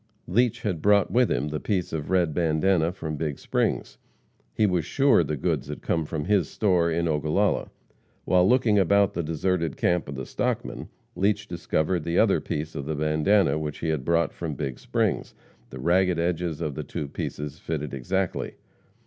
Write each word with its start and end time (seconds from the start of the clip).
Leach 0.25 0.63
had 0.63 0.81
brought 0.81 1.11
with 1.11 1.29
him 1.31 1.49
the 1.49 1.59
piece 1.59 1.93
of 1.93 2.09
red 2.09 2.33
bandana 2.33 2.91
from 2.91 3.17
Big 3.17 3.37
Springs. 3.37 3.99
He 4.51 4.65
was 4.65 4.83
sure 4.83 5.23
the 5.23 5.37
goods 5.37 5.67
had 5.67 5.83
come 5.83 6.05
from 6.05 6.25
his 6.25 6.49
store 6.49 6.89
in 6.89 7.07
Ogallala. 7.07 7.69
While 8.25 8.49
looking 8.49 8.79
about 8.79 9.13
the 9.13 9.21
deserted 9.21 9.77
camp 9.77 10.09
of 10.09 10.15
the 10.15 10.25
"stockmen," 10.25 10.89
Leach 11.15 11.47
discovered 11.47 12.03
the 12.03 12.17
other 12.17 12.41
piece 12.41 12.73
of 12.73 12.85
the 12.87 12.95
bandana 12.95 13.59
which 13.59 13.77
he 13.77 13.89
had 13.89 14.03
brought 14.03 14.33
from 14.33 14.55
Big 14.55 14.79
Springs. 14.79 15.35
The 15.69 15.77
ragged 15.79 16.17
edges 16.17 16.61
of 16.61 16.73
the 16.73 16.83
two 16.83 17.07
pieces 17.07 17.59
fitted 17.59 17.93
exactly. 17.93 18.55